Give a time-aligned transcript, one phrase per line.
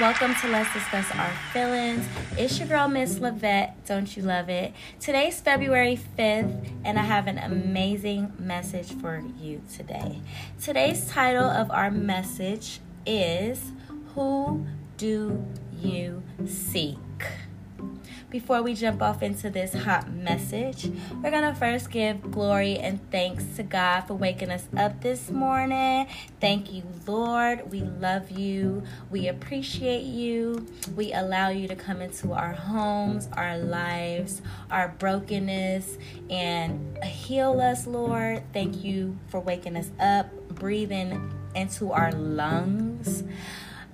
[0.00, 2.06] Welcome to Let's Discuss Our Feelings.
[2.36, 3.72] It's your girl, Miss Lavette.
[3.84, 4.72] Don't you love it?
[5.00, 10.20] Today's February 5th, and I have an amazing message for you today.
[10.62, 13.72] Today's title of our message is
[14.14, 14.64] Who
[14.98, 15.44] Do
[15.80, 16.96] You Seek?
[18.30, 20.90] Before we jump off into this hot message,
[21.22, 25.30] we're going to first give glory and thanks to God for waking us up this
[25.30, 26.06] morning.
[26.38, 27.70] Thank you, Lord.
[27.70, 28.82] We love you.
[29.10, 30.66] We appreciate you.
[30.94, 35.96] We allow you to come into our homes, our lives, our brokenness,
[36.28, 38.42] and heal us, Lord.
[38.52, 43.24] Thank you for waking us up, breathing into our lungs.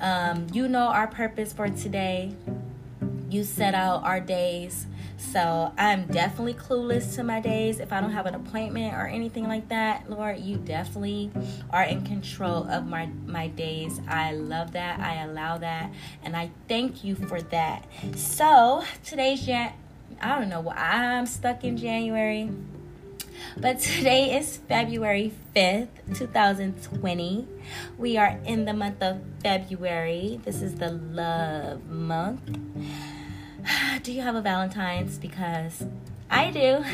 [0.00, 2.34] Um, you know our purpose for today
[3.34, 4.86] you set out our days.
[5.16, 7.80] So I'm definitely clueless to my days.
[7.80, 11.30] If I don't have an appointment or anything like that, Lord, you definitely
[11.70, 14.00] are in control of my my days.
[14.06, 15.00] I love that.
[15.00, 17.86] I allow that, and I thank you for that.
[18.16, 19.72] So today's Jan.
[20.20, 22.50] I don't know why I'm stuck in January.
[23.56, 27.46] But today is February 5th, 2020.
[27.98, 30.40] We are in the month of February.
[30.44, 32.58] This is the love month.
[34.04, 35.18] Do you have a Valentine's?
[35.18, 35.82] Because
[36.30, 36.84] I do.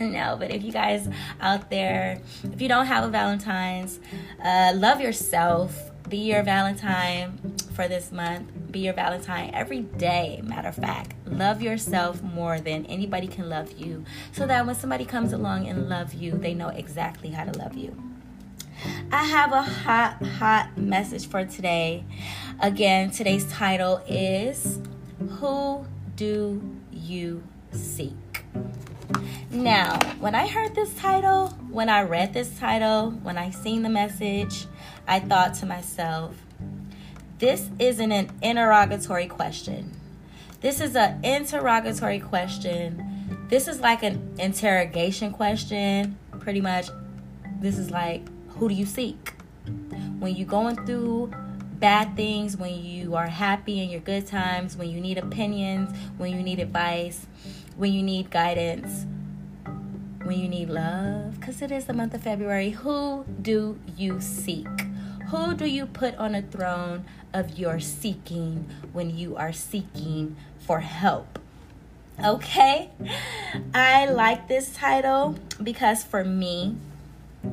[0.04, 1.08] no, but if you guys
[1.40, 4.00] out there, if you don't have a Valentine's,
[4.42, 5.90] uh, love yourself.
[6.08, 8.50] Be your Valentine for this month.
[8.70, 10.40] Be your Valentine every day.
[10.42, 15.04] Matter of fact, love yourself more than anybody can love you, so that when somebody
[15.04, 17.94] comes along and love you, they know exactly how to love you.
[19.12, 22.04] I have a hot, hot message for today.
[22.60, 24.78] Again, today's title is
[25.18, 25.84] who
[26.16, 28.44] do you seek?
[29.50, 33.88] Now, when I heard this title, when I read this title, when I seen the
[33.88, 34.66] message,
[35.06, 36.36] I thought to myself,
[37.38, 39.92] this isn't an interrogatory question.
[40.60, 43.46] This is an interrogatory question.
[43.48, 46.88] This is like an interrogation question, pretty much.
[47.60, 49.34] This is like, who do you seek?
[50.18, 51.32] When you're going through
[51.78, 56.32] bad things, when you are happy in your good times, when you need opinions, when
[56.32, 57.26] you need advice,
[57.76, 59.06] when you need guidance,
[60.24, 62.70] when you need love, because it is the month of February.
[62.70, 64.68] Who do you seek?
[65.30, 70.80] Who do you put on a throne of your seeking when you are seeking for
[70.80, 71.38] help?
[72.24, 72.90] Okay,
[73.72, 76.76] I like this title because for me,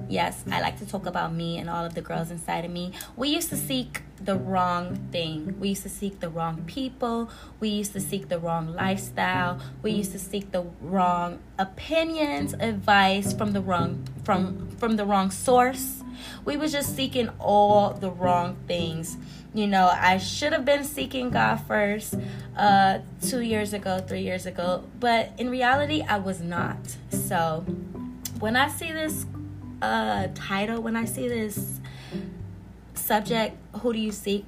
[0.10, 2.92] yes, I like to talk about me and all of the girls inside of me.
[3.16, 5.60] We used to seek the wrong thing.
[5.60, 7.30] We used to seek the wrong people.
[7.60, 9.60] We used to seek the wrong lifestyle.
[9.82, 15.32] We used to seek the wrong opinions, advice from the wrong from from the wrong
[15.32, 16.02] source.
[16.46, 19.18] We were just seeking all the wrong things.
[19.54, 22.16] You know, I should have been seeking God first
[22.58, 26.78] uh 2 years ago, 3 years ago, but in reality I was not.
[27.10, 27.66] So,
[28.40, 29.26] when I see this
[30.34, 31.80] title, when I see this
[32.94, 34.46] subject, who do you seek?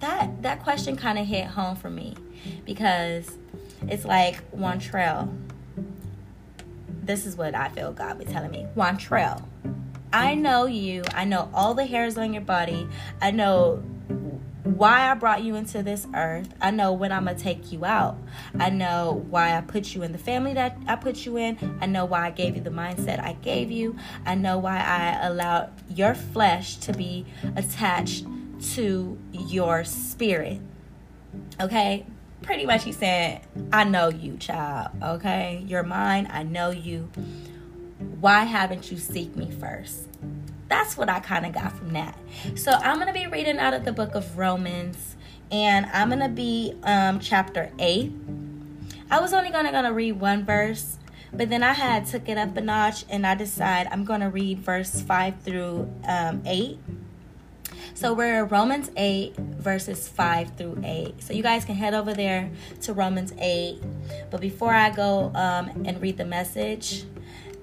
[0.00, 2.16] That that question kind of hit home for me
[2.64, 3.36] because
[3.88, 5.34] it's like Wantrell.
[7.02, 8.66] This is what I feel God be telling me.
[8.76, 9.42] Wantrell,
[10.12, 11.02] I know you.
[11.14, 12.88] I know all the hairs on your body.
[13.20, 13.82] I know
[14.76, 16.54] why I brought you into this earth.
[16.60, 18.18] I know when I'm going to take you out.
[18.58, 21.78] I know why I put you in the family that I put you in.
[21.80, 23.96] I know why I gave you the mindset I gave you.
[24.24, 27.26] I know why I allowed your flesh to be
[27.56, 28.26] attached
[28.74, 30.60] to your spirit.
[31.60, 32.06] Okay?
[32.42, 33.40] Pretty much he's saying,
[33.72, 34.90] I know you, child.
[35.02, 35.64] Okay?
[35.66, 36.28] You're mine.
[36.30, 37.10] I know you.
[38.20, 40.08] Why haven't you seek me first?
[40.70, 42.16] That's what I kind of got from that.
[42.54, 45.16] So I'm going to be reading out of the book of Romans,
[45.50, 48.12] and I'm going to be um, chapter 8.
[49.10, 50.96] I was only to gonna read one verse,
[51.32, 54.60] but then I had took it up a notch, and I decided I'm to read
[54.60, 56.78] verse 5 through um, 8.
[57.94, 61.22] So we're Romans 8, verses 5 through 8.
[61.24, 62.50] So you guys can head over there
[62.82, 63.82] to Romans 8.
[64.30, 67.04] But before I go um, and read the message,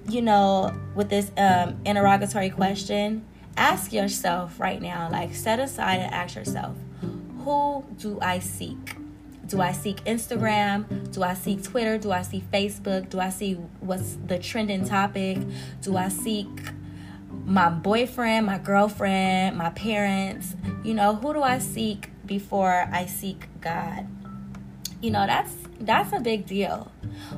[0.09, 3.25] you know, with this um, interrogatory question,
[3.57, 6.75] ask yourself right now, like set aside and ask yourself,
[7.43, 8.95] who do I seek?
[9.47, 11.11] Do I seek Instagram?
[11.13, 11.97] Do I seek Twitter?
[11.97, 13.09] Do I see Facebook?
[13.09, 15.37] Do I see what's the trending topic?
[15.81, 16.47] Do I seek
[17.45, 20.55] my boyfriend, my girlfriend, my parents?
[20.83, 24.05] You know, who do I seek before I seek God?
[25.01, 26.91] You know, that's that's a big deal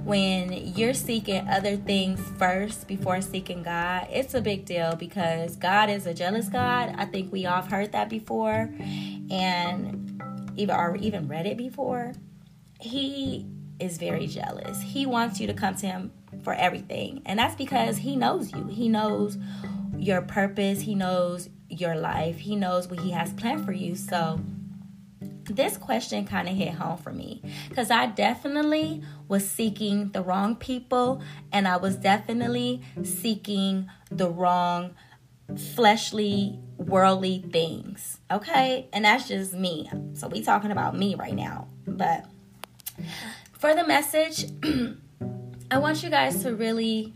[0.04, 5.90] when you're seeking other things first before seeking God, it's a big deal because God
[5.90, 6.96] is a jealous God.
[6.98, 8.70] I think we all have heard that before.
[9.32, 10.22] and
[10.56, 12.14] even or even read it before,
[12.82, 13.46] he
[13.80, 14.82] is very jealous.
[14.82, 16.12] He wants you to come to him
[16.44, 17.22] for everything.
[17.26, 18.68] And that's because he knows you.
[18.68, 19.38] He knows
[19.98, 23.96] your purpose, he knows your life, he knows what he has planned for you.
[23.96, 24.42] So
[25.50, 30.56] this question kind of hit home for me because I definitely was seeking the wrong
[30.56, 34.96] people and I was definitely seeking the wrong
[35.58, 38.88] fleshly worldly things okay?
[38.94, 39.90] And that's just me.
[40.14, 41.68] So we talking about me right now.
[41.88, 42.26] But
[43.54, 44.46] for the message
[45.72, 47.14] i want you guys to really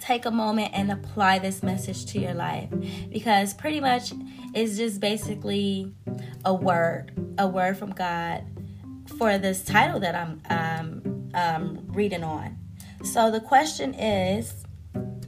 [0.00, 2.68] take a moment and apply this message to your life
[3.10, 4.12] because pretty much
[4.54, 5.92] it's just basically
[6.44, 8.44] a word, a word from God
[9.18, 12.56] for this title that I'm um, um, reading on.
[13.04, 14.64] So the question is,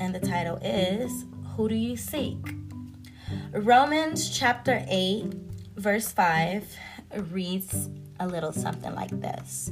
[0.00, 1.25] and the title is,
[1.56, 2.38] Who do you seek?
[3.52, 5.32] Romans chapter 8,
[5.76, 6.76] verse 5
[7.31, 7.88] reads
[8.20, 9.70] a little something like this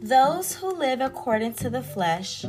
[0.00, 2.44] Those who live according to the flesh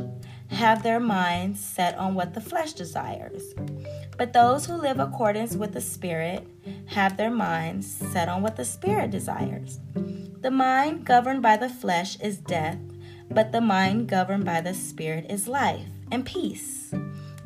[0.48, 3.54] have their minds set on what the flesh desires.
[4.16, 6.46] But those who live accordance with the Spirit
[6.86, 9.80] have their minds set on what the Spirit desires.
[10.40, 12.78] The mind governed by the flesh is death,
[13.30, 16.92] but the mind governed by the Spirit is life and peace.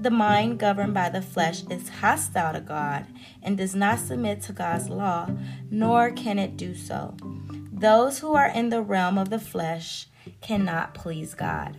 [0.00, 3.06] The mind governed by the flesh is hostile to God
[3.42, 5.28] and does not submit to God's law,
[5.70, 7.16] nor can it do so.
[7.72, 10.06] Those who are in the realm of the flesh
[10.40, 11.76] cannot please God.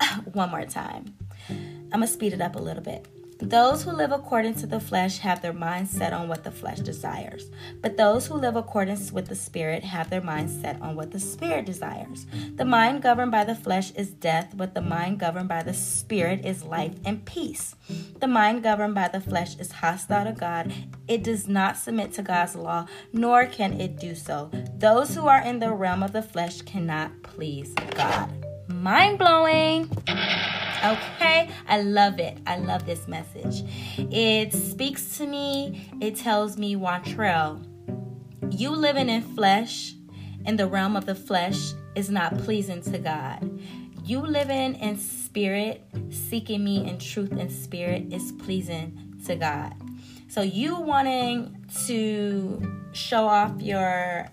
[0.32, 1.16] One more time.
[1.48, 3.06] I'm going to speed it up a little bit.
[3.38, 6.78] Those who live according to the flesh have their mind set on what the flesh
[6.78, 7.50] desires.
[7.82, 11.20] But those who live according with the Spirit have their mind set on what the
[11.20, 12.26] Spirit desires.
[12.54, 16.46] The mind governed by the flesh is death, but the mind governed by the Spirit
[16.46, 17.76] is life and peace.
[18.20, 20.72] The mind governed by the flesh is hostile to God.
[21.06, 24.50] It does not submit to God's law, nor can it do so.
[24.78, 28.30] Those who are in the realm of the flesh cannot please God.
[28.68, 29.90] Mind blowing.
[30.84, 32.38] Okay, I love it.
[32.46, 33.64] I love this message.
[33.98, 37.64] It speaks to me, it tells me, Wantrell,
[38.50, 39.94] you living in flesh,
[40.44, 43.58] in the realm of the flesh, is not pleasing to God.
[44.04, 49.74] You living in spirit, seeking me in truth and spirit, is pleasing to God.
[50.28, 54.28] So, you wanting to show off your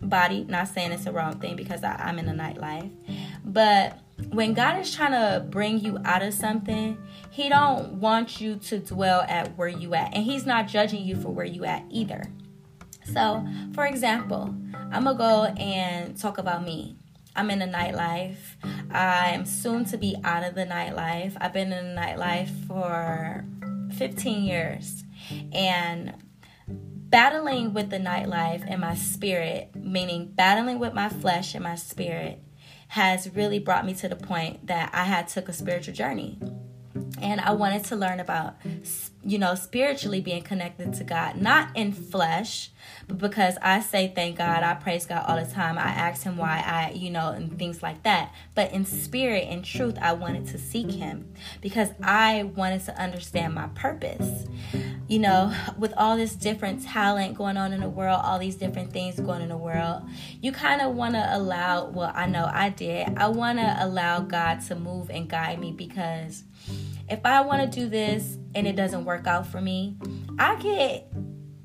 [0.00, 2.90] body, not saying it's a wrong thing because I, I'm in a nightlife,
[3.44, 3.98] but
[4.30, 6.98] when God is trying to bring you out of something,
[7.30, 10.14] he don't want you to dwell at where you at.
[10.14, 12.24] And he's not judging you for where you at either.
[13.12, 14.54] So, for example,
[14.90, 16.96] I'm going to go and talk about me.
[17.36, 18.38] I'm in the nightlife.
[18.90, 21.36] I'm soon to be out of the nightlife.
[21.38, 23.44] I've been in the nightlife for
[23.96, 25.04] 15 years.
[25.52, 26.14] And
[27.08, 32.42] battling with the nightlife and my spirit, meaning battling with my flesh and my spirit,
[32.88, 36.38] has really brought me to the point that I had took a spiritual journey.
[37.20, 38.56] And I wanted to learn about
[39.26, 42.70] you know, spiritually being connected to God, not in flesh,
[43.08, 45.78] but because I say thank God, I praise God all the time.
[45.78, 48.32] I ask Him why I, you know, and things like that.
[48.54, 53.54] But in spirit and truth, I wanted to seek Him because I wanted to understand
[53.54, 54.46] my purpose.
[55.08, 58.92] You know, with all this different talent going on in the world, all these different
[58.92, 60.02] things going in the world,
[60.42, 64.20] you kind of want to allow, well, I know I did, I want to allow
[64.20, 66.42] God to move and guide me because
[67.08, 69.96] if I want to do this and it doesn't work out for me,
[70.38, 71.12] I get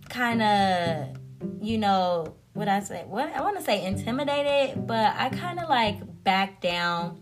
[0.10, 1.18] kind of,
[1.62, 5.70] you know, what I say, what I want to say intimidated, but I kind of
[5.70, 7.22] like back down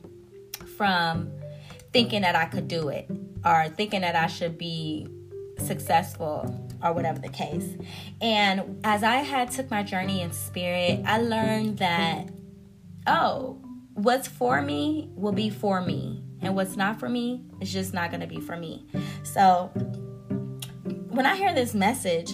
[0.75, 1.31] from
[1.93, 3.09] thinking that I could do it
[3.45, 5.07] or thinking that I should be
[5.59, 7.75] successful or whatever the case.
[8.21, 12.29] And as I had took my journey in spirit, I learned that
[13.07, 13.59] oh,
[13.93, 18.11] what's for me will be for me and what's not for me is just not
[18.11, 18.85] going to be for me.
[19.23, 19.67] So
[21.09, 22.33] when I hear this message,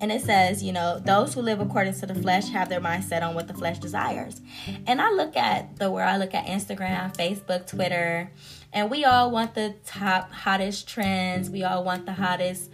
[0.00, 3.04] and it says, you know, those who live according to the flesh have their mind
[3.04, 4.42] set on what the flesh desires.
[4.86, 8.30] And I look at the where I look at Instagram, Facebook, Twitter,
[8.74, 11.48] and we all want the top hottest trends.
[11.48, 12.70] We all want the hottest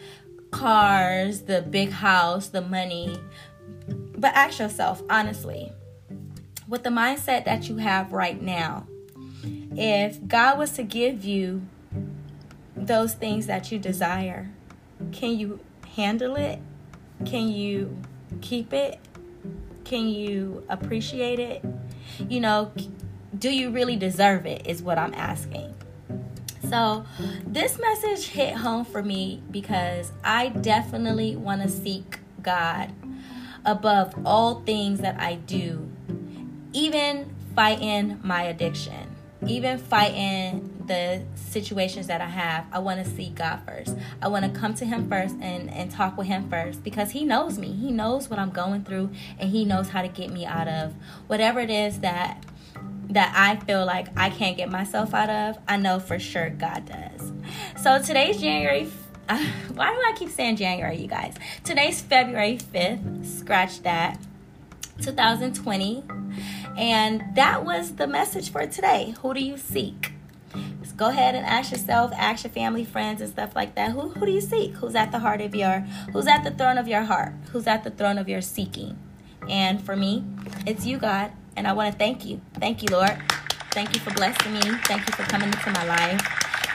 [0.50, 3.20] cars, the big house, the money.
[4.16, 5.72] But ask yourself, honestly,
[6.66, 8.86] with the mindset that you have right now,
[9.76, 11.66] if God was to give you
[12.74, 14.50] those things that you desire,
[15.12, 15.60] can you
[15.94, 16.60] handle it?
[17.26, 17.98] Can you
[18.40, 18.98] keep it?
[19.84, 21.62] Can you appreciate it?
[22.26, 22.72] You know,
[23.38, 24.66] do you really deserve it?
[24.66, 25.74] Is what I'm asking.
[26.70, 27.04] So,
[27.44, 32.92] this message hit home for me because I definitely want to seek God
[33.64, 35.90] above all things that I do,
[36.72, 42.66] even fighting my addiction, even fighting the situations that I have.
[42.70, 43.96] I want to see God first.
[44.22, 47.24] I want to come to Him first and, and talk with Him first because He
[47.24, 47.72] knows me.
[47.72, 49.10] He knows what I'm going through
[49.40, 50.94] and He knows how to get me out of
[51.26, 52.44] whatever it is that
[53.10, 56.86] that I feel like I can't get myself out of, I know for sure God
[56.86, 57.32] does.
[57.82, 58.90] So today's January
[59.74, 61.34] why do I keep saying January, you guys?
[61.62, 64.18] Today's February 5th, scratch that,
[65.00, 66.02] 2020.
[66.76, 69.14] And that was the message for today.
[69.22, 70.12] Who do you seek?
[70.82, 73.92] Just go ahead and ask yourself, ask your family, friends, and stuff like that.
[73.92, 74.72] Who, who do you seek?
[74.72, 75.80] Who's at the heart of your,
[76.12, 77.32] who's at the throne of your heart?
[77.52, 78.98] Who's at the throne of your seeking?
[79.48, 80.24] And for me,
[80.66, 81.30] it's you, God.
[81.56, 82.40] And I want to thank you.
[82.54, 83.16] Thank you, Lord.
[83.72, 84.60] Thank you for blessing me.
[84.84, 86.20] Thank you for coming into my life.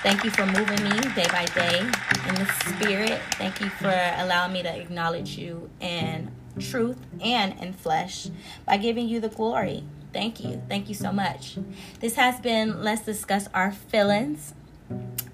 [0.03, 3.19] Thank you for moving me day by day in the spirit.
[3.33, 8.27] Thank you for allowing me to acknowledge you in truth and in flesh
[8.65, 9.83] by giving you the glory.
[10.13, 10.61] Thank you.
[10.69, 11.57] Thank you so much.
[11.99, 14.53] This has been Let's Discuss Our Feelings.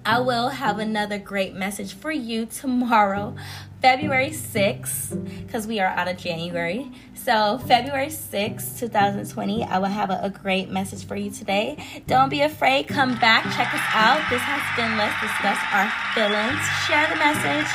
[0.04, 3.36] I will have another great message for you tomorrow,
[3.82, 6.88] February 6th, because we are out of January.
[7.14, 12.02] So, February 6th, 2020, I will have a, a, great message for you today.
[12.06, 12.86] Don't be afraid.
[12.86, 13.42] Come back.
[13.44, 14.22] Check us out.
[14.30, 16.62] This has been Let's Discuss Our Feelings.
[16.86, 17.70] Share the message,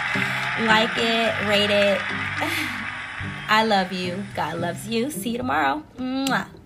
[0.65, 2.01] like it, rate it.
[3.49, 4.23] I love you.
[4.33, 5.11] God loves you.
[5.11, 5.83] See you tomorrow.
[5.97, 6.56] Mwah.